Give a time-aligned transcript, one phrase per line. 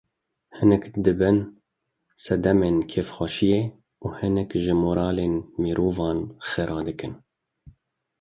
[0.57, 1.37] Hinek dibin
[2.23, 3.61] sedemên kêfxweşiyê
[4.03, 7.13] û hinek jî moralên mirovan xera dikin.